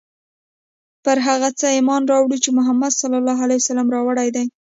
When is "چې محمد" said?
2.43-2.91